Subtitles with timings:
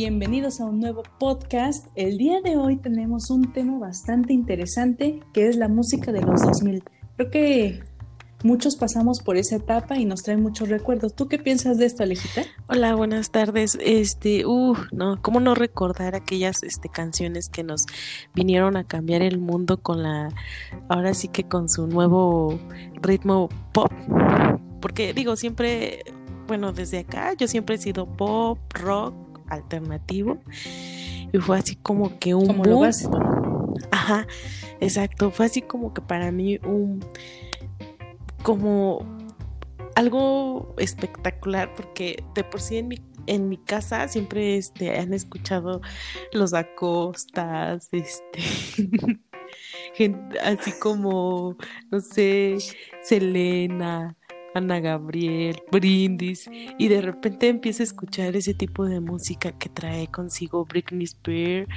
[0.00, 1.88] bienvenidos a un nuevo podcast.
[1.94, 6.40] El día de hoy tenemos un tema bastante interesante que es la música de los
[6.40, 6.82] 2000.
[7.16, 7.82] Creo que
[8.42, 11.14] muchos pasamos por esa etapa y nos trae muchos recuerdos.
[11.14, 12.44] ¿Tú qué piensas de esto, Alejita?
[12.66, 13.76] Hola, buenas tardes.
[13.78, 17.84] Este, uh, no, cómo no recordar aquellas este canciones que nos
[18.34, 20.30] vinieron a cambiar el mundo con la
[20.88, 22.58] ahora sí que con su nuevo
[23.02, 23.92] ritmo pop.
[24.80, 26.04] Porque digo, siempre
[26.46, 29.14] bueno, desde acá yo siempre he sido pop, rock,
[29.50, 30.38] alternativo.
[31.32, 32.84] Y fue así como que un como
[33.90, 34.26] Ajá,
[34.80, 35.30] exacto.
[35.30, 37.00] Fue así como que para mí un
[38.42, 39.04] como
[39.94, 42.96] algo espectacular porque de por sí en mi,
[43.26, 45.80] en mi casa siempre este, han escuchado
[46.32, 48.40] los acostas, este,
[50.42, 51.56] así como,
[51.90, 52.56] no sé,
[53.02, 54.16] Selena,
[54.54, 60.08] Ana Gabriel, Brindis, y de repente empiezo a escuchar ese tipo de música que trae
[60.08, 61.68] consigo Britney Spears,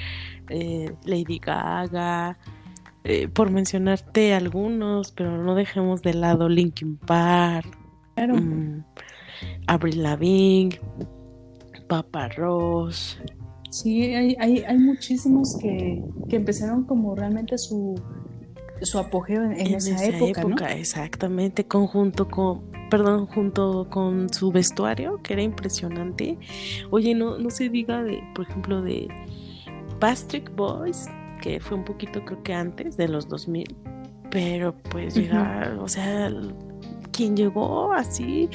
[0.50, 2.38] eh, Lady Gaga,
[3.04, 7.78] eh, por mencionarte algunos, pero no dejemos de lado Linkin Park,
[8.18, 8.80] mm,
[9.68, 10.80] Avril Lavigne,
[11.88, 13.20] Papa Ross.
[13.70, 17.96] Sí, hay, hay, hay muchísimos que, que empezaron como realmente su
[18.86, 22.62] su apogeo en, esa, época, exactamente, conjunto con,
[22.94, 26.38] perdón, junto con su vestuario, que era impresionante.
[26.92, 29.08] Oye, no, no se diga de, por ejemplo, de
[30.00, 31.08] Patrick Boys,
[31.42, 33.76] que fue un poquito creo que antes de los 2000,
[34.30, 36.32] pero pues llegar, o sea,
[37.12, 38.48] quien llegó así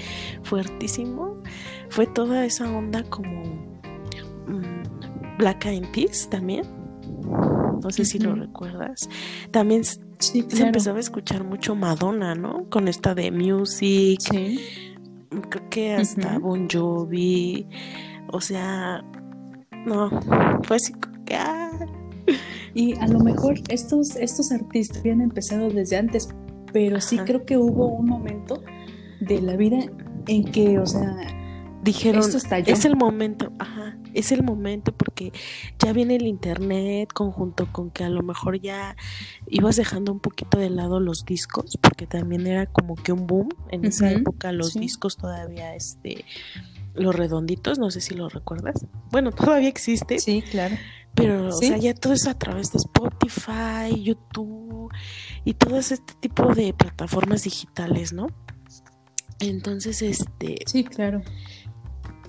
[0.45, 1.43] fuertísimo
[1.89, 3.43] fue toda esa onda como
[4.47, 6.63] mm, Black Eyed Peas también.
[7.83, 9.09] No sé si lo recuerdas.
[9.51, 9.83] También
[10.19, 12.69] Sí, Se empezaba a escuchar mucho Madonna, ¿no?
[12.71, 14.21] Con esta de Music.
[14.21, 14.61] Sí.
[15.49, 17.67] Creo que hasta Bon Jovi.
[18.33, 19.05] O sea,
[19.87, 20.11] no,
[20.65, 20.93] fue así
[21.25, 21.37] que...
[21.37, 21.87] Ah.
[22.75, 26.29] Y a lo mejor estos, estos artistas habían empezado desde antes,
[26.73, 28.63] pero sí creo que hubo un momento
[29.21, 29.79] de la vida
[30.27, 31.17] en que, o sea,
[31.83, 32.25] dijeron,
[32.67, 35.33] es el momento, ajá, es el momento porque
[35.79, 38.97] ya viene el internet conjunto con que a lo mejor ya
[39.47, 43.49] ibas dejando un poquito de lado los discos, porque también era como que un boom
[43.71, 46.25] en esa época los discos todavía este
[46.95, 48.85] los redonditos, no sé si lo recuerdas.
[49.13, 50.19] Bueno, todavía existe.
[50.19, 50.77] Sí, claro.
[51.15, 54.93] Pero, o sea, ya todo eso a través de Spotify, YouTube
[55.45, 58.27] y todo este tipo de plataformas digitales, ¿no?
[59.39, 60.57] Entonces, este.
[60.67, 61.23] Sí, claro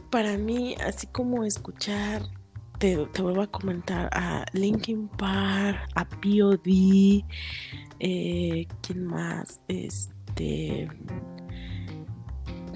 [0.09, 2.23] para mí, así como escuchar,
[2.79, 7.23] te, vuelvo a comentar, a Linkin Park, a POD,
[7.99, 9.59] eh, ¿quién más?
[9.67, 10.87] Este.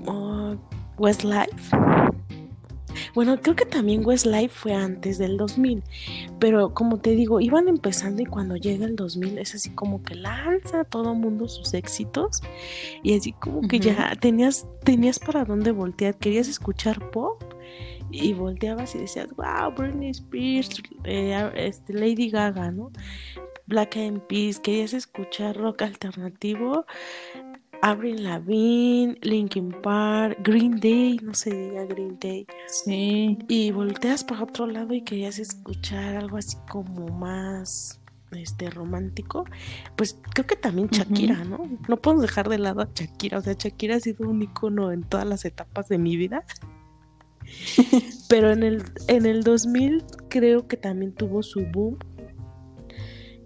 [0.06, 0.56] Oh,
[0.98, 1.76] Westlife.
[3.14, 5.84] Bueno, creo que también Westlife fue antes del 2000,
[6.40, 10.16] pero como te digo, iban empezando y cuando llega el 2000 es así como que
[10.16, 12.42] lanza a todo mundo sus éxitos
[13.04, 17.42] y así como que ya tenías, tenías para dónde voltear, querías escuchar pop
[18.10, 22.92] y volteabas y decías, wow, Britney Spears, eh, este, Lady Gaga, ¿no?
[23.66, 26.86] Black Eyed Peas, querías escuchar rock alternativo,
[27.84, 32.48] Avril Lavigne, Linkin Park, Green Day, no se diga Green Day.
[32.68, 33.38] Sí.
[33.50, 38.00] Y volteas para otro lado y querías escuchar algo así como más
[38.32, 39.44] este romántico,
[39.98, 41.70] pues creo que también Shakira, ¿no?
[41.90, 45.04] No podemos dejar de lado a Shakira, o sea, Shakira ha sido un icono en
[45.04, 46.46] todas las etapas de mi vida.
[48.30, 52.00] Pero en el en el 2000 creo que también tuvo su boom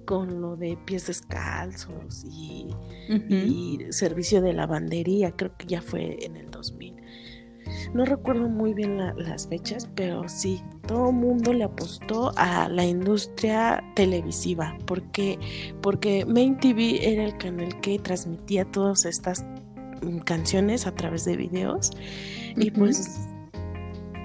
[0.07, 2.69] con lo de pies descalzos y,
[3.89, 6.95] servicio de lavandería, creo que ya fue en el 2000.
[7.93, 12.85] No recuerdo muy bien las fechas, pero sí, todo el mundo le apostó a la
[12.85, 15.37] industria televisiva, porque,
[15.81, 19.45] porque Main TV era el canal que transmitía todas estas
[20.01, 21.91] mm, canciones a través de videos.
[22.55, 23.27] Y pues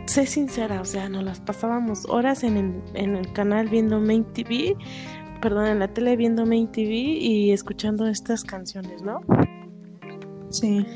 [0.07, 4.25] sé sincera, o sea, nos las pasábamos horas en el, en el canal viendo Main
[4.33, 4.77] TV
[5.43, 9.21] perdón, en la tele viendo Main TV y escuchando estas canciones, ¿no?
[10.51, 10.87] Sí.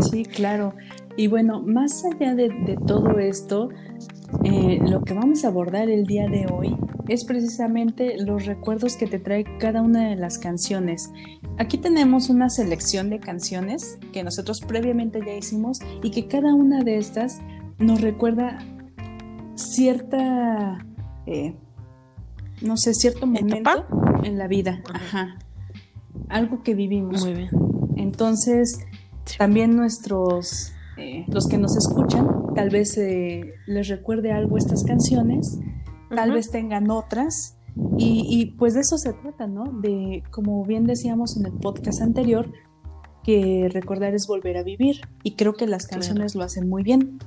[0.00, 0.74] Sí, claro.
[1.16, 3.68] Y bueno, más allá de, todo esto,
[4.44, 6.76] eh, lo que vamos a abordar el día de hoy
[7.08, 11.12] es precisamente los recuerdos que te trae cada una de las canciones.
[11.58, 16.82] Aquí tenemos una selección de canciones que nosotros previamente ya hicimos y que cada una
[16.82, 17.40] de estas
[17.78, 18.58] nos recuerda
[19.56, 20.78] cierta
[21.26, 21.54] eh,
[22.64, 23.86] no sé, cierto momento
[24.22, 24.82] en la vida.
[24.92, 25.38] Ajá.
[26.28, 27.22] Algo que vivimos.
[27.22, 27.50] Muy bien.
[27.96, 28.80] Entonces,
[29.38, 35.58] también nuestros eh, los que nos escuchan, tal vez eh, les recuerde algo estas canciones,
[36.14, 37.58] tal vez tengan otras.
[37.98, 39.64] Y, y, pues de eso se trata, ¿no?
[39.64, 42.52] De, como bien decíamos en el podcast anterior,
[43.24, 45.00] que recordar es volver a vivir.
[45.24, 47.18] Y creo que las canciones lo hacen muy bien.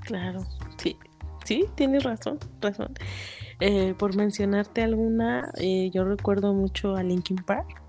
[0.00, 0.46] Claro,
[0.78, 0.96] sí,
[1.44, 2.94] sí, tienes razón, razón.
[3.60, 7.82] Eh, por mencionarte alguna, eh, yo recuerdo mucho a Linkin Park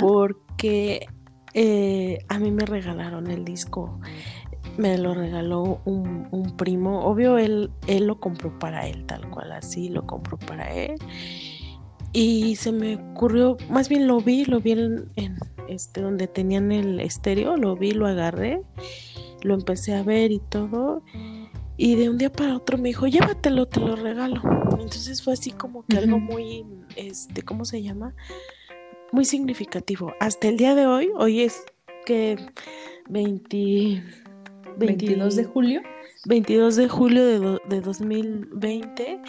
[0.00, 1.06] porque
[1.54, 4.00] eh, a mí me regalaron el disco.
[4.76, 7.00] Me lo regaló un, primo.
[7.00, 10.94] Obvio, él, él lo compró para él, tal cual así, lo compró para él.
[12.12, 15.10] Y se me ocurrió, más bien lo vi, lo vi en,
[15.68, 18.62] este donde tenían el estéreo, lo vi, lo agarré,
[19.42, 21.02] lo empecé a ver y todo.
[21.80, 24.42] Y de un día para otro me dijo, llévatelo, te lo regalo.
[24.72, 26.66] Entonces fue así como que algo muy,
[26.96, 28.14] este, ¿cómo se llama?
[29.12, 30.12] Muy significativo.
[30.18, 31.62] Hasta el día de hoy, hoy es
[32.04, 32.36] que
[33.08, 34.02] 20,
[34.76, 35.82] 22 de julio.
[36.26, 39.20] 22 de julio de, de 2020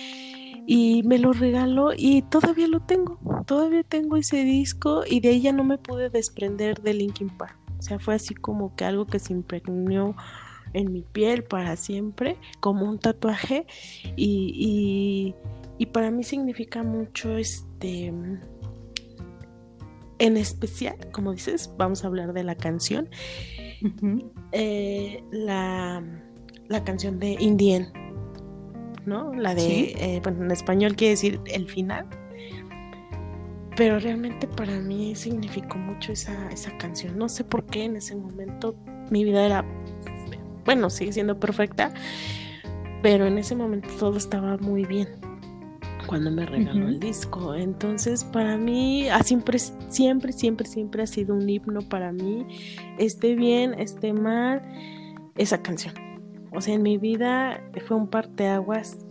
[0.66, 5.42] y me lo regaló y todavía lo tengo, todavía tengo ese disco y de ahí
[5.42, 7.58] ya no me pude desprender de Linkin Park.
[7.78, 10.16] O sea, fue así como que algo que se impregnó
[10.74, 13.66] en mi piel para siempre, como un tatuaje.
[14.16, 15.34] Y,
[15.78, 18.14] y, para mí significa mucho este.
[20.20, 23.10] En especial, como dices, vamos a hablar de la canción.
[24.52, 26.04] Eh, la,
[26.68, 27.88] la, canción de Indien,
[29.06, 29.34] ¿no?
[29.34, 32.06] La de, eh, bueno, en español quiere decir el final.
[33.78, 37.18] Pero realmente para mí significó mucho esa, esa canción.
[37.18, 38.76] No sé por qué en ese momento
[39.10, 39.66] mi vida era
[40.70, 41.92] bueno, sigue siendo perfecta,
[43.02, 45.08] pero en ese momento todo estaba muy bien
[46.06, 47.56] cuando me regaló el disco.
[47.56, 52.46] Entonces, para mí, siempre, siempre, siempre, siempre ha sido un himno para mí.
[53.00, 54.62] Esté bien, esté mal,
[55.38, 55.96] esa canción.
[56.52, 59.08] O sea, en mi vida fue un parteaguas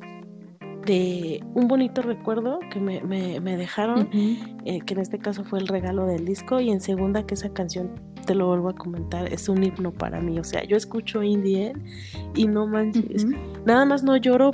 [0.87, 6.07] de un bonito recuerdo que me, dejaron, eh, que en este caso fue el regalo
[6.07, 7.91] del disco, y en segunda que esa canción
[8.29, 10.39] te lo vuelvo a comentar, es un himno para mí.
[10.39, 11.73] O sea, yo escucho indie
[12.35, 13.27] y no manches.
[13.65, 14.51] Nada más no lloro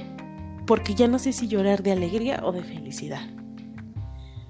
[0.64, 3.28] porque ya no sé si llorar de alegría o de felicidad.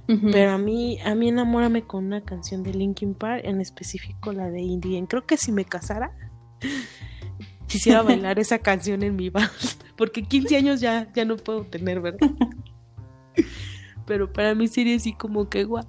[0.07, 4.51] Pero a mí, a mí enamórame con una canción de Linkin Park, en específico la
[4.51, 5.03] de Indie.
[5.09, 6.15] Creo que si me casara,
[7.67, 9.79] quisiera bailar esa canción en mi vals.
[9.97, 12.31] Porque 15 años ya, ya no puedo tener, ¿verdad?
[14.07, 15.87] Pero para mí sería así como que guau,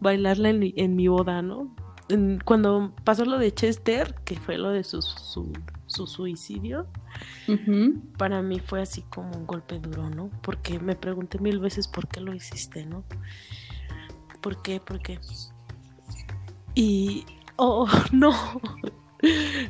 [0.00, 1.76] bailarla en, en mi boda, ¿no?
[2.44, 6.86] Cuando pasó lo de Chester, que fue lo de su, su, suicidio,
[8.16, 10.30] para mí fue así como un golpe duro, ¿no?
[10.42, 13.04] Porque me pregunté mil veces por qué lo hiciste, ¿no?
[14.40, 14.80] ¿Por qué?
[14.80, 15.18] ¿Por qué?
[16.74, 17.26] Y,
[17.56, 18.32] oh, no,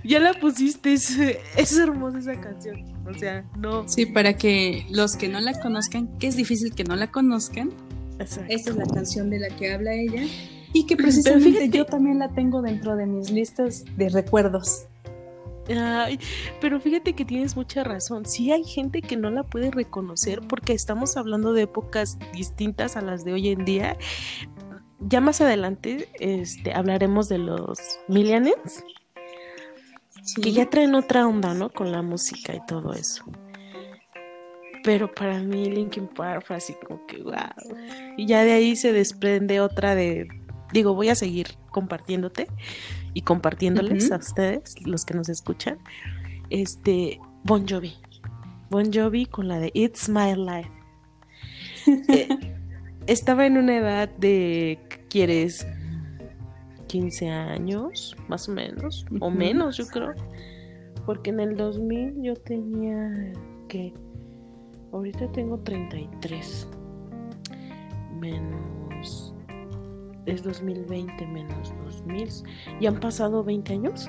[0.04, 3.88] ya la pusiste, es, es hermosa esa canción, o sea, no.
[3.88, 7.70] Sí, para que los que no la conozcan, que es difícil que no la conozcan,
[8.18, 10.26] esta es la canción de la que habla ella
[10.72, 14.86] y que precisamente yo también la tengo dentro de mis listas de recuerdos.
[15.76, 16.18] Ay,
[16.60, 18.24] pero fíjate que tienes mucha razón.
[18.24, 23.02] Sí hay gente que no la puede reconocer porque estamos hablando de épocas distintas a
[23.02, 23.96] las de hoy en día.
[25.00, 27.78] Ya más adelante este, hablaremos de los
[28.08, 28.82] millennials,
[30.42, 31.70] que ya traen otra onda, ¿no?
[31.70, 33.24] Con la música y todo eso.
[34.84, 37.76] Pero para mí Linkin Park fue así como que wow.
[38.16, 40.28] Y ya de ahí se desprende otra de
[40.72, 42.48] digo, voy a seguir compartiéndote
[43.14, 45.78] y compartiéndoles a ustedes, los que nos escuchan,
[46.50, 47.94] este, Bon Jovi.
[48.70, 50.70] Bon Jovi con la de It's My Life.
[52.08, 52.28] Eh,
[53.06, 55.66] estaba en una edad de, ¿quieres?
[56.88, 60.12] 15 años, más o menos, o menos, yo creo.
[61.06, 63.32] Porque en el 2000 yo tenía
[63.68, 63.94] que,
[64.92, 66.68] ahorita tengo 33,
[68.20, 68.77] menos
[70.28, 72.28] es 2020 menos 2000.
[72.80, 74.08] ¿Y han pasado 20 años?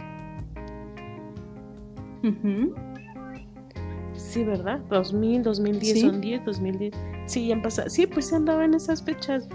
[4.14, 4.80] Sí, ¿verdad?
[4.90, 6.96] 2000, 2010 son 10, 2010.
[7.26, 7.90] Sí, han pasado.
[7.90, 9.48] Sí, pues se andaba en esas fechas.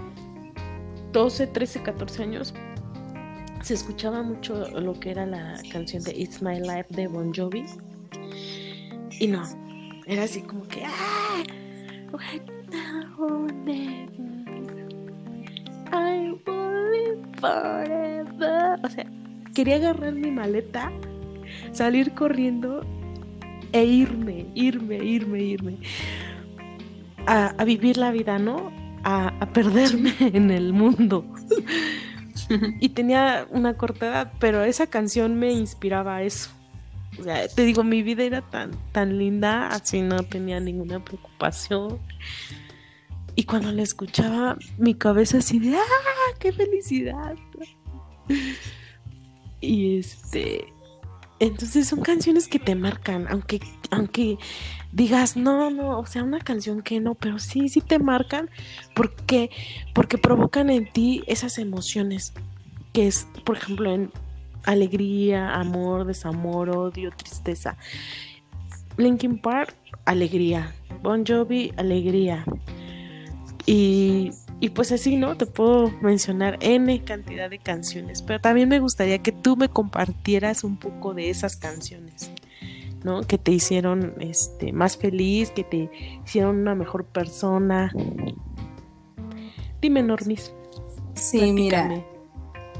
[1.11, 2.53] 12, 13, 14 años.
[3.61, 7.65] Se escuchaba mucho lo que era la canción de It's My Life de Bon Jovi.
[9.19, 9.43] Y no,
[10.05, 10.83] era así como que.
[10.85, 11.43] ¡Ah!
[18.83, 19.05] O sea,
[19.53, 20.91] quería agarrar mi maleta,
[21.71, 22.85] salir corriendo
[23.71, 25.77] e irme, irme, irme, irme.
[27.27, 28.71] A, vivir la vida, ¿no?
[29.03, 31.25] A, perderme en el mundo.
[32.79, 36.51] y tenía una corta edad, pero esa canción me inspiraba a eso.
[37.19, 41.99] O sea, te digo, mi vida era tan, tan linda, así no tenía ninguna preocupación.
[43.35, 46.37] Y cuando la escuchaba, mi cabeza así de ¡ah!
[46.39, 47.35] ¡Qué felicidad!
[49.61, 50.67] Y este.
[51.39, 53.59] Entonces son canciones que te marcan, aunque,
[53.91, 54.37] aunque
[54.93, 58.49] digas, no, no, o sea, una canción que no, pero sí, sí te marcan
[58.95, 59.49] porque,
[59.93, 62.33] porque provocan en ti esas emociones,
[62.93, 64.11] que es, por ejemplo, en
[64.63, 67.77] alegría, amor, desamor, odio, tristeza.
[68.95, 69.75] Linkin Park,
[70.05, 70.73] alegría.
[71.03, 72.45] Bon Jovi, alegría.
[73.65, 75.37] Y, y pues así, ¿no?
[75.37, 80.63] Te puedo mencionar N cantidad de canciones, pero también me gustaría que tú me compartieras
[80.63, 82.31] un poco de esas canciones.
[83.03, 83.21] ¿no?
[83.21, 85.91] Que te hicieron este, más feliz, que te
[86.25, 87.93] hicieron una mejor persona.
[89.79, 90.51] Dime, Normis.
[91.13, 92.03] Sí, mira,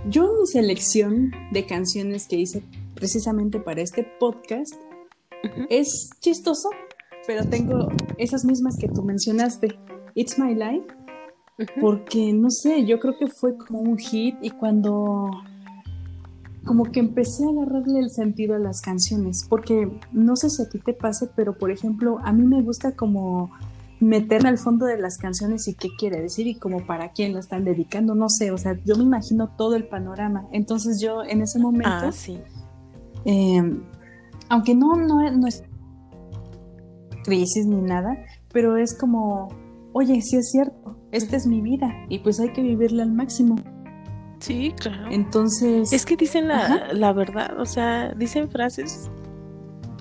[0.10, 2.63] yo mi selección de canciones que hice
[2.96, 4.74] precisamente para este podcast
[5.70, 6.70] es chistoso,
[7.27, 9.77] pero tengo esas mismas que tú mencionaste.
[10.16, 10.88] It's My Life,
[11.80, 15.30] porque no sé, yo creo que fue como un hit y cuando
[16.66, 20.70] como que empecé a agarrarle el sentido a las canciones, porque no sé si a
[20.70, 23.52] ti te pase, pero por ejemplo, a mí me gusta como
[24.00, 27.40] meterme al fondo de las canciones y qué quiere decir y como para quién la
[27.40, 30.48] están dedicando, no sé, o sea, yo me imagino todo el panorama.
[30.52, 32.40] Entonces yo en ese momento, ah, sí.
[33.26, 33.84] Em,
[34.50, 35.64] aunque no, no, no es
[37.24, 38.18] crisis ni nada,
[38.52, 39.50] pero es como,
[39.98, 43.56] oye, sí es cierto, esta es mi vida y pues hay que vivirla al máximo.
[44.40, 45.08] Sí, claro.
[45.10, 45.94] Entonces.
[45.94, 49.10] Es que dicen la, la, verdad, o sea, dicen frases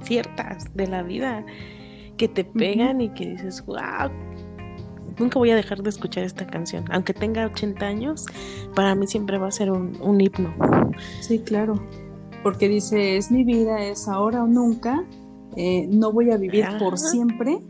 [0.02, 1.46] ciertas de la vida
[2.16, 4.10] que te pegan y que dices, wow,
[5.16, 6.84] nunca voy a dejar de escuchar esta canción.
[6.90, 8.26] Aunque tenga 80 años,
[8.74, 10.52] para mí siempre va a ser un, un himno.
[11.20, 11.80] Sí, claro.
[12.42, 15.04] Porque dice, es mi vida, es ahora o nunca.
[15.56, 17.60] Eh, no voy a vivir por siempre.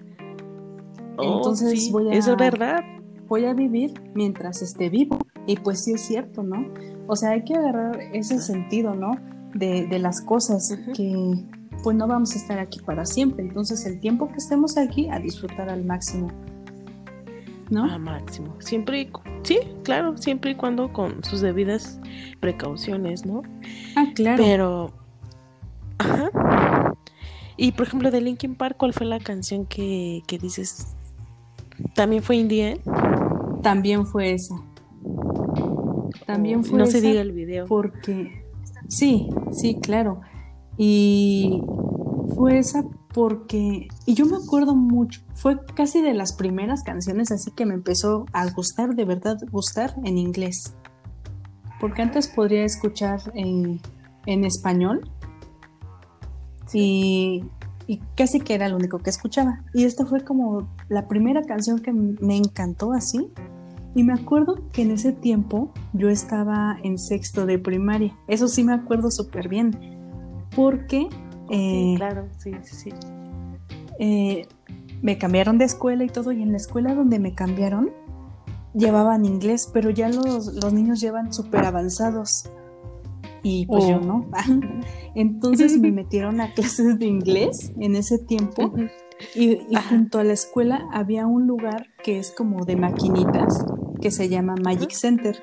[1.16, 2.14] Oh, Entonces voy a.
[2.14, 2.83] Eso es verdad.
[3.26, 5.18] Voy a vivir mientras esté vivo.
[5.47, 6.66] Y pues sí es cierto, ¿no?
[7.06, 9.12] O sea, hay que agarrar ese sentido, ¿no?
[9.54, 11.44] De, de las cosas que
[11.85, 13.44] pues no vamos a estar aquí para siempre.
[13.44, 16.28] Entonces el tiempo que estemos aquí a disfrutar al máximo.
[17.71, 17.85] ¿No?
[17.85, 18.56] Al máximo.
[18.61, 19.11] Siempre,
[19.42, 22.00] sí, claro, siempre y cuando con sus debidas
[22.40, 23.42] precauciones, ¿no?
[23.97, 24.42] Ah, claro.
[24.42, 24.92] Pero,
[25.99, 26.94] ajá.
[27.56, 30.97] Y por ejemplo, de Linkin Park, ¿cuál fue la canción que, que dices?
[31.95, 32.81] ¿También fue Indie?
[33.62, 34.54] También fue esa.
[36.26, 37.66] También fue no se diga el video.
[37.66, 38.45] Porque
[38.88, 40.21] sí, sí, claro.
[40.76, 41.62] Y
[42.35, 47.52] fue esa porque, y yo me acuerdo mucho, fue casi de las primeras canciones así
[47.52, 50.75] que me empezó a gustar, de verdad gustar en inglés.
[51.81, 53.81] Porque antes podría escuchar en,
[54.26, 55.09] en español
[56.73, 57.45] y,
[57.87, 59.62] y, casi que era lo único que escuchaba.
[59.73, 63.31] Y esta fue como la primera canción que me encantó así
[63.95, 68.17] y me acuerdo que en ese tiempo yo estaba en sexto de primaria.
[68.26, 69.76] Eso sí me acuerdo súper bien.
[70.55, 71.09] Porque...
[71.50, 72.91] Eh, claro, sí, sí.
[74.00, 74.49] Eh,
[75.00, 76.33] me cambiaron de escuela y todo.
[76.33, 77.91] Y en la escuela donde me cambiaron
[78.75, 82.50] llevaban inglés, pero ya los, los niños llevan súper avanzados.
[83.45, 84.01] Y pues yo oh.
[84.01, 84.27] no.
[85.15, 88.73] Entonces me metieron a clases de inglés en ese tiempo.
[89.37, 89.59] Y,
[89.89, 93.65] junto a la escuela había un lugar que es como de maquinitas,
[94.01, 95.41] que se llama Magic Center.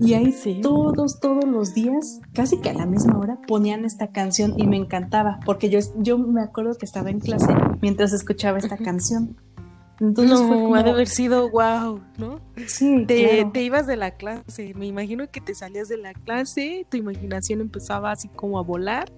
[0.00, 4.54] Y ahí todos, todos los días, casi que a la misma hora, ponían esta canción
[4.58, 8.76] y me encantaba, porque yo, yo me acuerdo que estaba en clase mientras escuchaba esta
[8.76, 9.36] canción.
[10.00, 12.40] Entonces no, ha de haber sido wow, ¿no?
[12.66, 16.84] Sí, te, te, ibas de la clase, me imagino que te salías de la clase,
[16.90, 19.12] tu imaginación empezaba así como a volar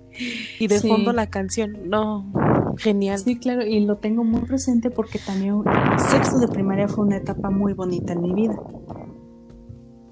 [0.58, 2.30] y de fondo la canción, no,
[2.76, 3.18] genial.
[3.18, 5.62] Sí, claro, y lo tengo muy presente porque también
[5.96, 8.60] sexto de primaria fue una etapa muy bonita en mi vida.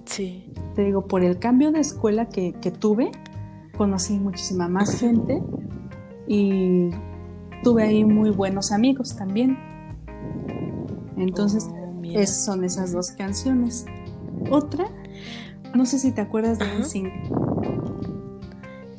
[0.06, 0.50] Sí.
[0.75, 3.11] Te digo, por el cambio de escuela que, que tuve,
[3.76, 5.42] conocí muchísima más gente
[6.26, 6.90] y
[7.62, 9.74] tuve ahí muy buenos amigos también.
[11.16, 13.87] Entonces, oh, son esas dos canciones.
[14.50, 14.87] Otra,
[15.75, 17.12] no sé si te acuerdas de NSYNC.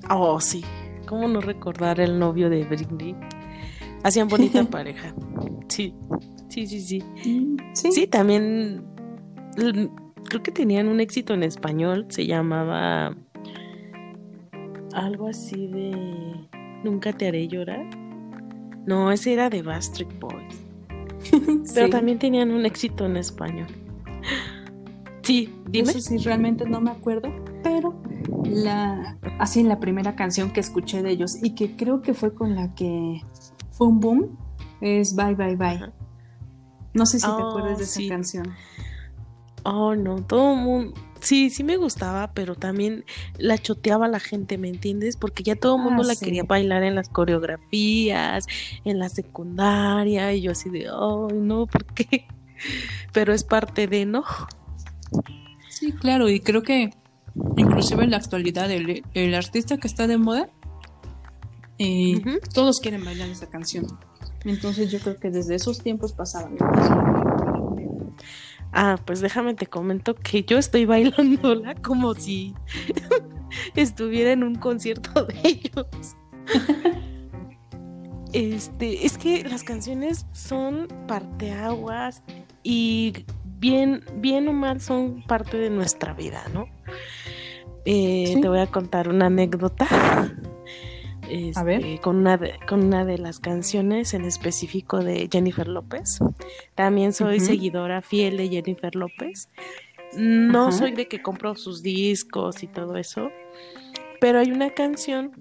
[0.09, 0.63] Oh, sí.
[1.07, 3.15] ¿Cómo no recordar el novio de Britney?
[4.03, 5.13] Hacían bonita pareja.
[5.67, 5.93] Sí,
[6.49, 7.03] sí, sí, sí.
[7.25, 7.91] Mm, sí.
[7.91, 8.83] Sí, también
[9.55, 12.05] creo que tenían un éxito en español.
[12.09, 13.15] Se llamaba
[14.93, 16.35] algo así de
[16.85, 17.83] Nunca te haré llorar.
[18.85, 20.64] No, ese era de Bastric Boys.
[21.73, 23.67] Pero también tenían un éxito en español.
[25.23, 25.89] Sí, dime.
[25.89, 27.99] Eso sí, realmente no me acuerdo, pero
[28.43, 32.35] la, así en la primera canción que escuché de ellos y que creo que fue
[32.35, 33.23] con la que
[33.71, 34.37] fue un boom,
[34.81, 35.91] es Bye Bye Bye.
[36.93, 38.53] No sé si te acuerdas de esa canción.
[39.63, 40.93] Oh, no, todo el mundo.
[41.25, 43.03] Sí, sí me gustaba, pero también
[43.39, 45.17] la choteaba la gente, ¿me entiendes?
[45.17, 46.23] Porque ya todo el mundo Ah, la sí.
[46.23, 48.45] quería bailar en las coreografías,
[48.83, 52.27] en la secundaria, y yo así de, oh, no, ¿por qué?
[53.11, 54.23] Pero es parte de, ¿no?
[55.69, 56.91] Sí, claro, y creo que
[57.57, 60.47] inclusive en la actualidad el, el artista que está de moda,
[61.79, 62.21] eh,
[62.53, 63.87] todos quieren bailar esa canción.
[64.43, 66.55] Entonces yo creo que desde esos tiempos pasaban.
[68.77, 72.53] Ah, pues déjame te comento que yo estoy bailándola como si
[73.75, 75.87] estuviera en un concierto de ellos.
[78.33, 82.21] Este, es que las canciones son parteaguas
[82.63, 86.67] y bien, bien o mal son parte de nuestra vida, ¿no?
[87.85, 88.41] Eh, Sí.
[88.41, 89.87] Te voy a contar una anécdota.
[91.29, 91.99] Este, ver.
[92.01, 96.19] Con una, de, con una de las canciones en específico de Jennifer López.
[96.75, 99.49] También soy seguidora fiel de Jennifer López.
[100.15, 103.29] No soy de que compro sus discos y todo eso,
[104.21, 105.31] pero hay una canción.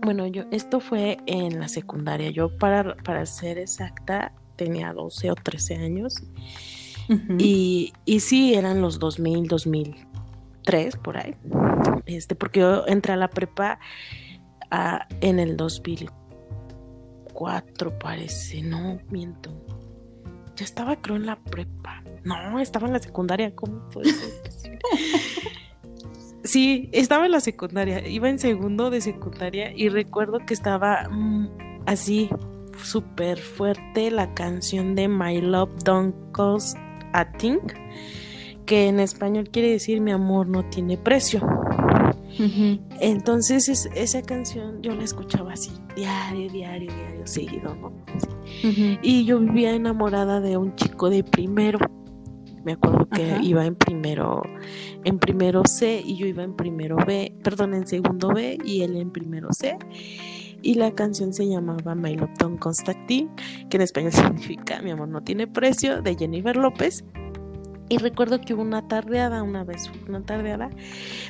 [0.00, 2.30] Bueno, yo esto fue en la secundaria.
[2.30, 6.22] Yo para para ser exacta tenía 12 o 13 años
[7.38, 11.34] y, y sí eran los 2000, 2003 por ahí.
[12.06, 13.78] Este porque yo entré a la prepa
[15.20, 19.50] en el 2004 parece, no miento.
[20.56, 22.02] Ya estaba creo en la prepa.
[22.24, 24.78] No, estaba en la secundaria, ¿cómo puede ser?
[26.44, 31.48] Sí, estaba en la secundaria, iba en segundo de secundaria y recuerdo que estaba mm,
[31.86, 32.30] así
[32.82, 36.76] súper fuerte la canción de My Love Don't Cost
[37.12, 37.60] a Thing,
[38.66, 41.46] que en español quiere decir mi amor no tiene precio.
[43.00, 47.92] Entonces es- esa canción yo la escuchaba así, diario, diario, diario, seguido, ¿no?
[49.02, 51.78] Y yo vivía enamorada de un chico de primero.
[52.64, 53.42] Me acuerdo que Ajá.
[53.42, 54.42] iba en primero,
[55.04, 58.96] en primero C y yo iba en primero B, perdón, en segundo B y él
[58.96, 59.76] en primero C.
[60.64, 62.60] Y la canción se llamaba My Love Don't
[63.08, 63.26] Thing,
[63.68, 64.12] que en español
[64.56, 67.04] significa Mi amor no tiene precio, de Jennifer López.
[67.88, 70.70] Y recuerdo que hubo una tardeada, una vez una tardeada,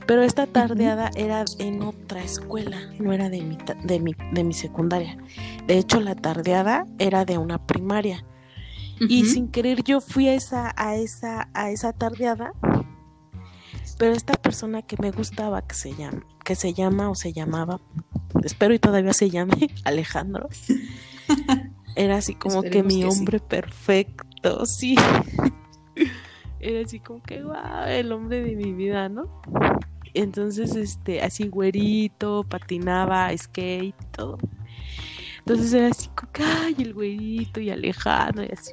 [0.06, 4.54] pero esta tardeada era en otra escuela, no era de mi, de mi, de mi
[4.54, 5.18] secundaria.
[5.66, 8.24] De hecho, la tardeada era de una primaria.
[9.08, 12.52] Y sin querer yo fui a esa, a esa, a esa tardeada.
[13.98, 17.80] Pero esta persona que me gustaba, que se llama, que se llama o se llamaba,
[18.42, 20.48] espero y todavía se llame Alejandro,
[21.96, 23.18] era así como que mi que sí.
[23.18, 24.96] hombre perfecto, sí.
[26.62, 29.42] Era así como que, wow, el hombre de mi vida, ¿no?
[30.14, 34.38] Entonces, este, así güerito, patinaba, skate todo.
[35.40, 38.70] Entonces era así como que, ay, el güerito y Alejandro y así.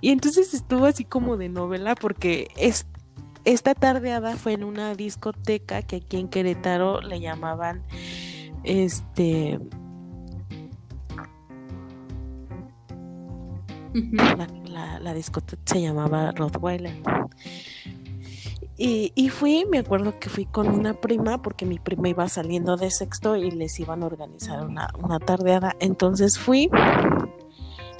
[0.00, 2.86] Y entonces estuvo así como de novela porque es,
[3.46, 7.82] esta tardeada fue en una discoteca que aquí en Querétaro le llamaban,
[8.64, 9.58] este,
[13.94, 16.94] La, la, la discoteca se llamaba Rottweiler.
[18.76, 22.76] Y, y fui, me acuerdo que fui con una prima, porque mi prima iba saliendo
[22.76, 25.76] de sexto y les iban a organizar una, una tardeada.
[25.78, 26.68] Entonces fui,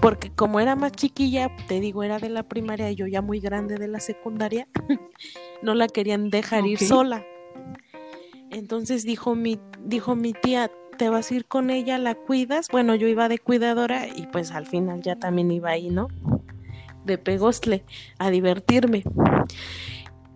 [0.01, 3.39] porque como era más chiquilla, te digo, era de la primaria y yo ya muy
[3.39, 4.67] grande de la secundaria,
[5.63, 7.25] no la querían dejar ir sola.
[8.51, 12.69] Entonces dijo mi, dijo mi tía, te vas a ir con ella, la cuidas.
[12.71, 16.09] Bueno, yo iba de cuidadora y pues al final ya también iba ahí, ¿no?
[17.05, 17.85] De pegostle,
[18.19, 19.05] a divertirme.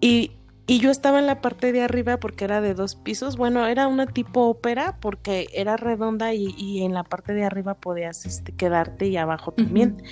[0.00, 0.32] Y,
[0.66, 3.36] y yo estaba en la parte de arriba porque era de dos pisos.
[3.36, 7.74] Bueno, era una tipo ópera porque era redonda y, y en la parte de arriba
[7.74, 10.02] podías este, quedarte y abajo también.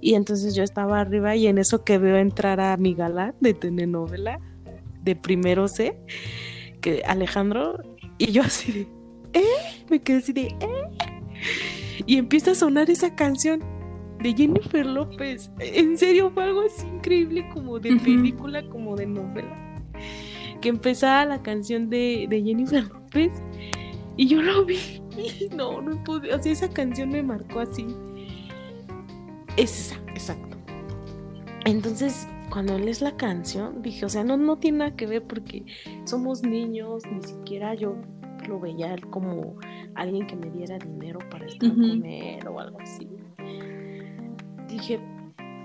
[0.00, 3.54] Y entonces yo estaba arriba y en eso que veo entrar a mi galán de
[3.54, 4.40] telenovela
[5.04, 5.96] de primero C,
[6.80, 7.78] que Alejandro,
[8.18, 8.88] y yo así de,
[9.34, 9.84] ¿eh?
[9.90, 10.84] Me quedé así de, ¿eh?
[12.06, 13.62] Y empieza a sonar esa canción
[14.20, 15.50] de Jennifer López.
[15.58, 19.82] En serio, fue algo así increíble como de película, como de novela.
[20.60, 23.32] Que empezaba la canción de, de Jennifer López
[24.16, 25.02] y yo lo vi.
[25.16, 26.34] Y no, no pude.
[26.34, 27.86] O sea, esa canción me marcó así.
[29.56, 30.56] Es esa, exacto.
[31.64, 35.64] Entonces, cuando lees la canción, dije, o sea, no, no tiene nada que ver porque
[36.04, 37.96] somos niños, ni siquiera yo
[38.46, 39.56] lo veía él como
[39.94, 43.08] alguien que me diera dinero para estar con él o algo así.
[44.68, 45.00] Dije,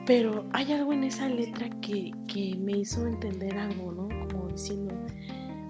[0.06, 4.08] pero hay algo en esa letra que, que me hizo entender algo, ¿no?
[4.28, 4.94] Como diciendo,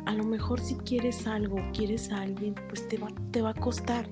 [0.06, 3.54] a lo mejor si quieres algo, quieres a alguien, pues te va, te va a
[3.54, 4.10] costar.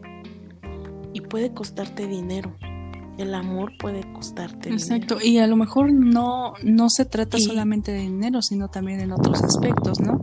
[1.14, 2.54] Y puede costarte dinero.
[3.18, 8.02] El amor puede costarte Exacto, y a lo mejor no, no se trata solamente de
[8.02, 10.22] dinero, sino también en otros aspectos, ¿no?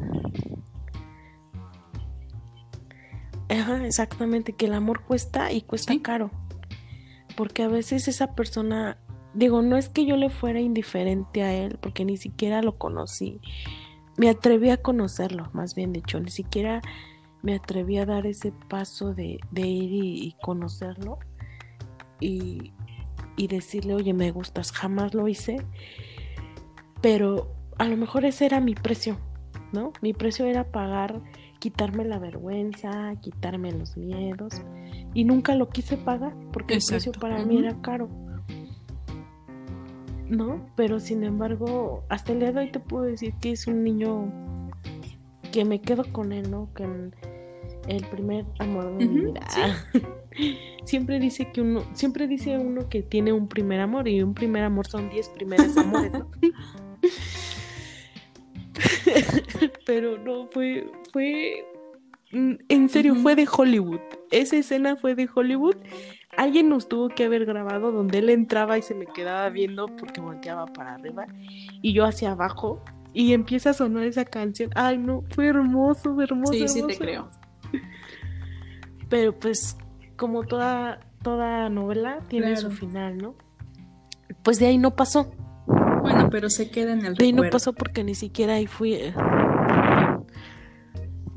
[3.49, 6.31] Ajá, exactamente, que el amor cuesta y cuesta caro.
[7.37, 8.99] Porque a veces esa persona,
[9.35, 13.41] digo, no es que yo le fuera indiferente a él, porque ni siquiera lo conocí.
[14.17, 16.81] Me atreví a conocerlo, más bien dicho, ni siquiera
[17.43, 21.19] me atreví a dar ese paso de, ir y, conocerlo
[22.19, 22.73] y,
[23.37, 25.59] y decirle, oye, me gustas, jamás lo hice,
[27.03, 29.19] pero a lo mejor ese era mi precio,
[29.73, 29.93] ¿no?
[30.01, 31.21] Mi precio era pagar
[31.65, 34.53] quitarme la vergüenza, quitarme los miedos.
[35.15, 38.11] Y nunca lo quise pagar porque el precio para mí era caro.
[40.29, 40.67] ¿No?
[40.77, 44.31] Pero sin embargo, hasta el día de hoy te puedo decir que es un niño
[45.53, 46.69] que me quedo con él, ¿no?
[46.75, 46.85] Que
[47.89, 49.41] el primer amor de mi vida.
[50.85, 54.65] siempre dice que uno, siempre dice uno que tiene un primer amor y un primer
[54.65, 56.29] amor son 10 primeros amores, ¿no?
[59.87, 61.65] Pero no, fue, fue,
[62.33, 64.01] mm, en serio, fue de Hollywood.
[64.31, 65.77] Esa escena fue de Hollywood.
[66.37, 70.21] Alguien nos tuvo que haber grabado donde él entraba y se me quedaba viendo porque
[70.21, 71.27] volteaba para arriba
[71.81, 74.71] y yo hacia abajo y empieza a sonar esa canción.
[74.75, 76.53] Ay, no, fue hermoso, hermoso.
[76.53, 77.29] Sí, sí te creo.
[79.09, 79.77] Pero pues,
[80.17, 83.37] como toda, toda novela tiene su final, ¿no?
[84.43, 85.33] Pues de ahí no pasó.
[86.05, 88.93] Bueno, pero se queda en el ahí no pasó porque ni siquiera ahí fui.
[88.93, 89.15] Eh,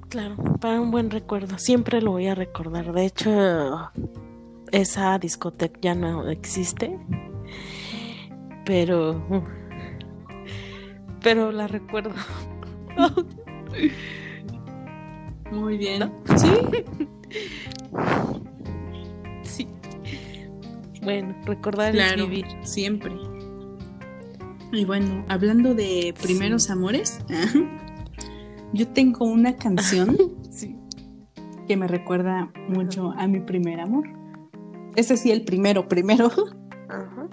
[0.10, 1.58] Claro, para un buen recuerdo.
[1.58, 2.94] Siempre lo voy a recordar.
[2.94, 3.92] De hecho,
[4.72, 6.98] esa discoteca ya no existe.
[8.66, 9.22] Pero.
[11.22, 12.16] Pero la recuerdo.
[15.52, 16.12] Muy bien.
[16.38, 16.52] Sí.
[19.44, 19.68] sí.
[21.02, 22.46] Bueno, recordar claro, vivir.
[22.64, 23.14] Siempre.
[24.72, 27.20] Y bueno, hablando de primeros amores.
[28.74, 30.18] Yo tengo una canción
[31.68, 34.08] que me recuerda mucho a mi primer amor.
[34.96, 36.32] Ese sí, el primero, primero.
[36.90, 37.28] Ajá.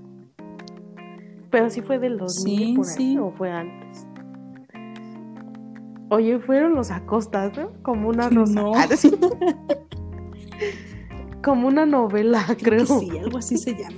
[1.50, 4.06] Pero sí fue del 2000 por ahí, o fue antes.
[6.10, 7.72] Oye, fueron los Acostas, ¿no?
[7.82, 8.62] Como una rosa.
[11.42, 12.86] Como una novela, creo.
[12.86, 13.96] sí, algo así se llama.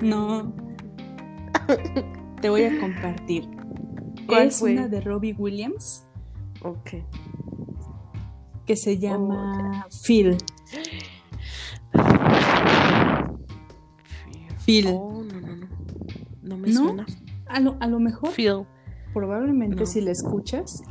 [0.00, 0.52] No.
[2.44, 3.48] Te voy a compartir.
[4.28, 6.04] es una de Robbie Williams
[6.60, 6.90] Ok.
[8.66, 10.36] Que se llama Phil.
[14.62, 14.88] Phil.
[14.88, 15.68] Oh, no, no, no.
[16.42, 17.06] No me suena.
[17.46, 18.28] A lo, a lo mejor.
[18.32, 18.66] Phil.
[19.14, 20.82] Probablemente si la escuchas,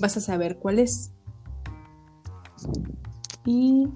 [0.00, 1.12] vas a saber cuál es.
[3.44, 3.86] Y.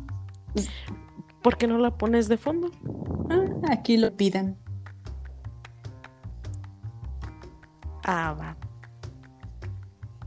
[1.42, 2.70] ¿Por qué no la pones de fondo?
[3.29, 4.59] Ah, aquí lo pidan.
[8.05, 8.57] Ah, va.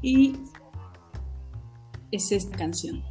[0.01, 0.37] Y
[2.11, 3.03] es esta canción.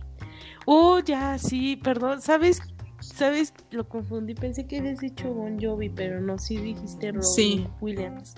[0.67, 2.21] Oh, ya, sí, perdón.
[2.21, 2.61] ¿Sabes?
[3.01, 3.53] ¿Sabes?
[3.71, 4.35] Lo confundí.
[4.35, 8.35] Pensé que habías dicho Bon Jovi, pero no, sí dijiste Robin Williams.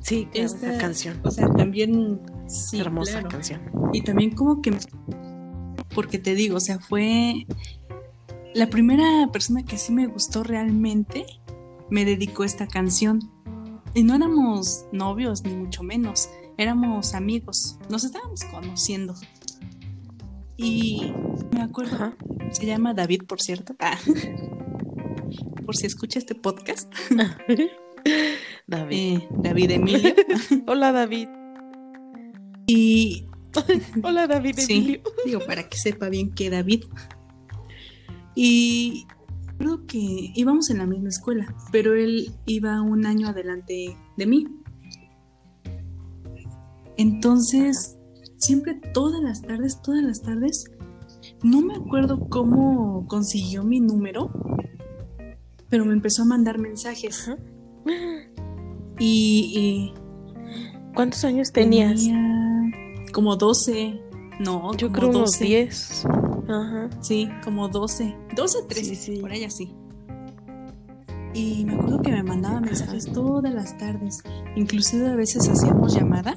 [0.00, 1.20] Sí, esta canción.
[1.24, 2.20] O sea, también.
[2.46, 3.60] Sí, Hermosa canción.
[3.92, 4.76] Y también, como que.
[5.94, 7.46] Porque te digo, o sea, fue.
[8.54, 11.24] La primera persona que sí me gustó realmente
[11.88, 13.31] me dedicó esta canción.
[13.94, 19.14] Y no éramos novios, ni mucho menos éramos amigos, nos estábamos conociendo.
[20.56, 21.12] Y
[21.52, 22.14] me acuerdo,
[22.52, 23.74] se llama David, por cierto.
[23.78, 23.98] Ah.
[25.66, 26.92] por si escucha este podcast.
[28.66, 29.16] David.
[29.18, 30.14] Eh, David Emilio.
[30.66, 31.28] Hola, David.
[32.66, 33.26] Y.
[34.02, 35.02] Hola, David Emilio.
[35.24, 36.84] Digo, para que sepa bien que David.
[38.34, 39.06] Y
[39.62, 44.48] creo que íbamos en la misma escuela, pero él iba un año adelante de mí.
[46.96, 47.96] Entonces,
[48.38, 50.64] siempre todas las tardes, todas las tardes,
[51.44, 54.32] no me acuerdo cómo consiguió mi número,
[55.68, 57.30] pero me empezó a mandar mensajes.
[58.98, 59.92] Y,
[60.94, 62.04] ¿Cuántos años tenías?
[62.04, 64.00] Tenía como 12.
[64.40, 65.44] No, yo creo 12.
[65.44, 66.04] 10.
[66.48, 66.90] Ajá.
[67.00, 68.16] Sí, como 12.
[68.34, 69.74] 12, 13, sí, por ahí así.
[71.34, 74.22] Y me acuerdo que me mandaba mensajes todas las tardes.
[74.54, 76.36] Inclusive a veces hacíamos llamada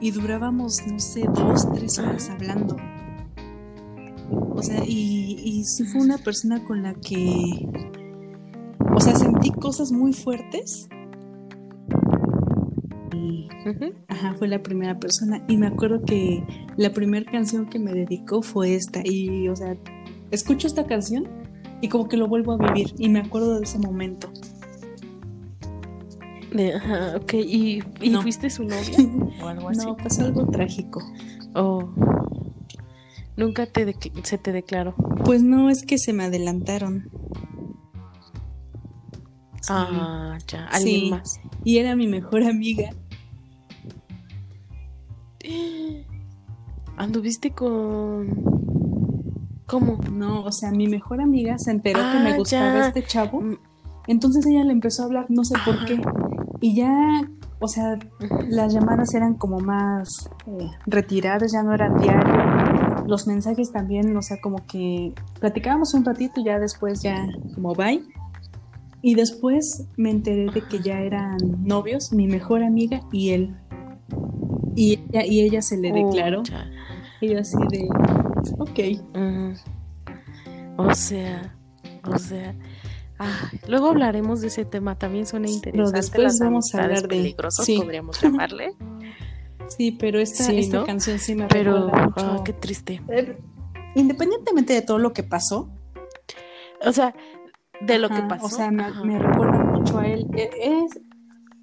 [0.00, 2.76] y durábamos, no sé, dos, tres horas hablando.
[4.30, 7.68] O sea, y, y sí fue una persona con la que,
[8.94, 10.88] o sea, sentí cosas muy fuertes.
[13.18, 13.48] Y
[14.08, 15.44] ajá, fue la primera persona.
[15.48, 16.42] Y me acuerdo que
[16.76, 19.00] la primera canción que me dedicó fue esta.
[19.04, 19.76] Y, o sea,
[20.30, 21.28] escucho esta canción
[21.80, 24.30] y como que lo vuelvo a vivir y me acuerdo de ese momento.
[26.76, 27.82] ajá, ok, ¿y,
[28.22, 28.98] fuiste su novia
[29.42, 29.86] o algo así?
[29.86, 31.02] No, pasó algo trágico.
[31.54, 31.90] Oh.
[33.36, 34.94] Nunca te se te declaró.
[35.24, 37.10] Pues no, es que se me adelantaron.
[39.68, 41.40] Ah, ya, alguien más.
[41.62, 42.90] Y era mi mejor amiga.
[46.98, 48.58] ¿Anduviste con
[49.68, 49.98] ¿Cómo?
[50.10, 53.42] No, o sea, mi mejor amiga se enteró que me ah, gustaba este chavo.
[53.42, 53.58] Mm.
[54.06, 56.00] Entonces ella le empezó a hablar, no sé por qué.
[56.60, 57.20] Y ya,
[57.60, 57.98] o sea,
[58.48, 63.04] las llamadas eran como más eh, retiradas, ya no eran diario.
[63.06, 67.74] Los mensajes también, o sea, como que platicábamos un ratito y ya después ya como
[67.74, 68.02] bye.
[69.02, 73.54] Y después me enteré de que ya eran novios, mi mejor amiga y él.
[74.78, 76.44] Y ella, y ella se le declaró.
[77.20, 77.88] y yo así de,
[78.58, 78.78] ok.
[80.76, 81.56] O sea,
[82.04, 82.54] o sea.
[83.66, 85.98] luego hablaremos de ese tema, también suena interesante.
[85.98, 88.74] después vamos a hablar de peligrosos, podríamos llamarle.
[89.76, 92.26] Sí, pero esta, esta canción sí me pero, recuerda mucho.
[92.40, 93.02] Ah, qué triste.
[93.96, 95.68] Independientemente de todo lo que pasó.
[96.86, 97.14] O sea,
[97.82, 98.46] de lo que pasó.
[98.46, 100.26] O sea, me, recuerda mucho a él.
[100.34, 100.98] E, es,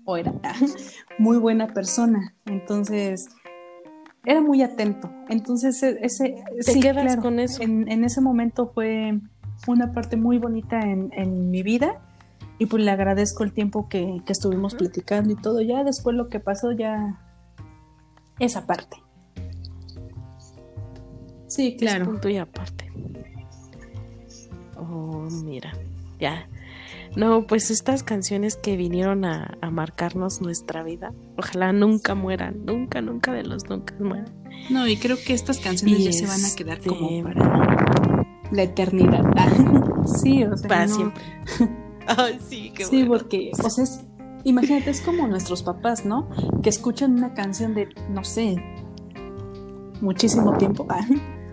[0.05, 0.33] o era,
[1.19, 2.33] muy buena persona.
[2.45, 3.27] Entonces,
[4.25, 5.11] era muy atento.
[5.29, 6.43] Entonces, e, ese.
[6.65, 7.61] ¿Te quedas con eso?
[7.61, 9.19] En, en, ese momento fue
[9.67, 12.01] una parte muy bonita en, en, mi vida.
[12.57, 15.61] Y pues le agradezco el tiempo que, que estuvimos platicando y todo.
[15.61, 17.21] Ya después lo que pasó, ya.
[18.39, 18.97] Esa parte.
[21.47, 22.05] Sí, claro.
[22.05, 22.91] punto y aparte.
[24.77, 25.71] Oh, mira
[26.19, 26.47] ya.
[27.15, 33.32] No, pues estas canciones que vinieron a, marcarnos nuestra vida, ojalá nunca mueran, nunca, nunca
[33.32, 34.34] de los nunca mueran.
[34.69, 38.63] No, y creo que estas canciones ya se van a quedar como este para la
[38.63, 39.23] eternidad.
[40.21, 40.67] sí, o sea.
[40.67, 41.23] Para siempre.
[42.08, 43.86] Ay, sí, qué Sí, porque, o sea,
[44.43, 46.30] imagínate, es como nuestros papás, ¿no?
[46.62, 48.62] Que escuchan una canción de, no sé,
[50.01, 50.88] muchísimo tiempo.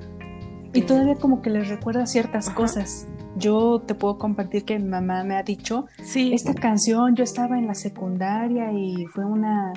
[0.74, 5.24] y todavía como que les recuerda ciertas cosas yo te puedo compartir que mi mamá
[5.24, 6.32] me ha dicho, sí.
[6.32, 9.72] esta canción yo estaba en la secundaria y fue una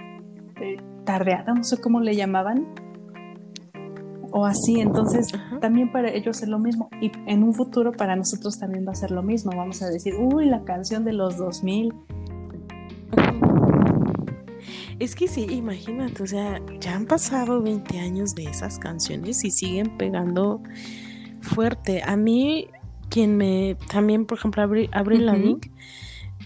[0.62, 2.68] eh, tardeada, no sé cómo le llamaban,
[4.32, 5.28] o así, entonces
[5.62, 8.96] también para ellos es lo mismo y en un futuro para nosotros también va a
[8.96, 11.94] ser lo mismo, vamos a decir, uy, la canción de los 2000.
[15.00, 19.52] Es que sí, imagínate, o sea, ya han pasado 20 años de esas canciones y
[19.52, 20.62] siguen pegando
[21.42, 22.02] fuerte.
[22.06, 22.68] A mí
[23.10, 25.30] quien me, también por ejemplo Abril, Abril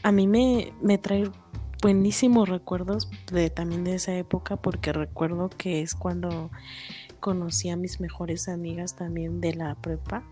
[0.04, 1.30] a mí me, me trae
[1.82, 6.52] buenísimos recuerdos de también de esa época porque recuerdo que es cuando
[7.20, 10.24] conocí a mis mejores amigas también de la prepa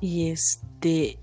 [0.00, 1.18] y este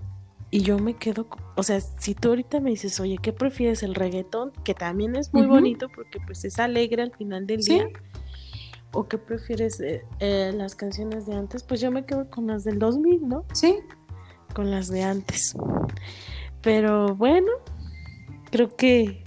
[0.54, 3.94] y yo me quedo, o sea, si tú ahorita me dices, oye, ¿qué prefieres el
[3.94, 4.52] reggaetón?
[4.64, 7.88] Que también es muy bonito porque pues es alegre al final del día.
[8.92, 11.62] ¿O qué prefieres eh, eh, las canciones de antes?
[11.62, 13.46] Pues yo me quedo con las del 2000, ¿no?
[13.54, 13.78] Sí,
[14.52, 15.56] con las de antes.
[16.60, 17.50] Pero bueno,
[18.50, 19.24] creo que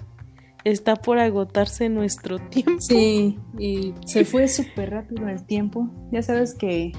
[0.63, 2.81] está por agotarse nuestro tiempo.
[2.81, 5.89] Sí, y se fue súper rápido el tiempo.
[6.11, 6.91] Ya sabes que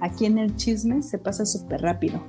[0.00, 2.24] aquí en el chisme se pasa súper rápido.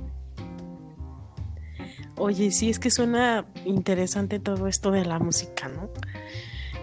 [2.18, 5.90] Oye, sí, es que suena interesante todo esto de la música, ¿no?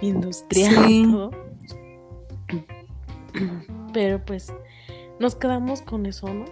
[0.01, 1.31] Industrial.
[3.93, 4.53] Pero pues
[5.21, 6.45] nos quedamos con eso, ¿no?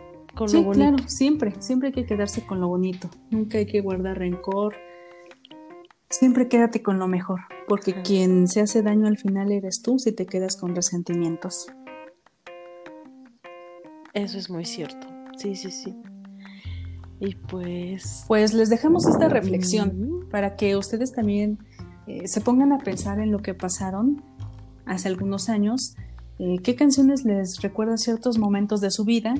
[0.46, 4.74] Sí, claro, siempre, siempre hay que quedarse con lo bonito, nunca hay que guardar rencor,
[6.10, 10.12] siempre quédate con lo mejor, porque quien se hace daño al final eres tú si
[10.12, 11.66] te quedas con resentimientos.
[14.12, 15.94] Eso es muy cierto, sí, sí, sí.
[17.20, 18.24] Y pues...
[18.28, 21.58] Pues les dejamos esta reflexión para que ustedes también
[22.06, 24.22] eh, se pongan a pensar en lo que pasaron
[24.84, 25.96] hace algunos años,
[26.38, 29.34] eh, qué canciones les recuerdan ciertos momentos de su vida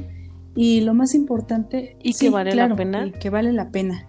[0.57, 1.97] y lo más importante.
[2.03, 3.07] Y que vale la pena.
[3.07, 4.09] Y que vale la pena.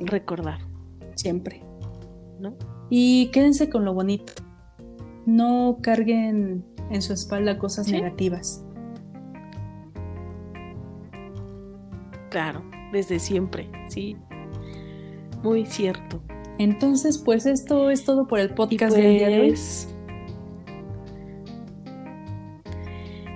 [0.00, 0.58] Recordar.
[1.14, 1.62] Siempre.
[2.40, 2.54] ¿No?
[2.90, 4.32] Y quédense con lo bonito.
[5.24, 8.64] No carguen en su espalda cosas negativas.
[12.30, 14.16] Claro, desde siempre, sí.
[15.42, 16.20] Muy cierto.
[16.58, 19.48] Entonces, pues esto es todo por el podcast del día de hoy.
[19.48, 19.94] Pues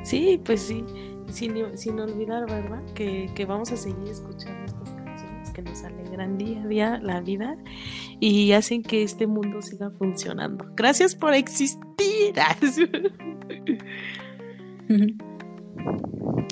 [0.03, 0.85] sí, pues sí
[1.33, 2.83] sin, olvidar, ¿verdad?
[2.95, 7.57] Que, vamos a seguir escuchando estas canciones que nos alegran día a día la vida
[8.19, 10.67] y hacen que este mundo siga funcionando.
[10.77, 11.79] Gracias por existir.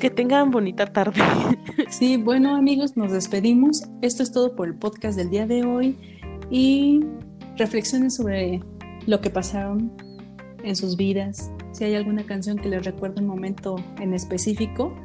[0.01, 1.21] que tengan bonita tarde.
[1.91, 3.85] Sí, bueno amigos, nos despedimos.
[4.03, 5.97] Esto es todo por el podcast del día de hoy
[6.51, 7.05] y
[7.57, 8.61] reflexionen sobre
[9.07, 9.93] lo que pasaron
[10.63, 11.51] en sus vidas.
[11.79, 14.97] Si hay alguna canción que les recuerde un momento en específico,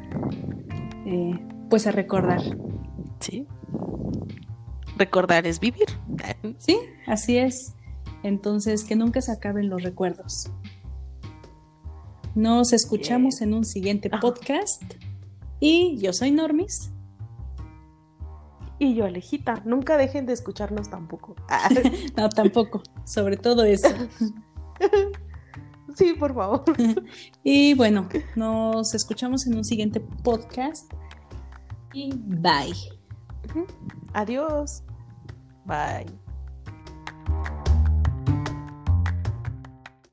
[1.06, 2.42] eh, pues a recordar.
[3.20, 3.48] Sí.
[4.98, 5.86] Recordar es vivir.
[6.58, 7.76] Sí, así es.
[8.24, 10.50] Entonces, que nunca se acaben los recuerdos.
[12.34, 14.82] Nos escuchamos en un siguiente podcast.
[15.60, 16.92] Y yo soy Normis.
[18.80, 19.62] Y yo, Alejita.
[19.64, 21.36] Nunca dejen de escucharnos tampoco.
[22.18, 22.82] no, tampoco.
[23.06, 23.90] Sobre todo eso.
[25.96, 26.64] Sí, por favor.
[27.44, 30.92] y bueno, nos escuchamos en un siguiente podcast.
[31.94, 32.74] Y bye.
[34.14, 34.84] Adiós.
[35.66, 36.06] Bye.